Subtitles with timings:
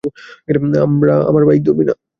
[1.29, 1.93] আমার বাইক ধরবি না।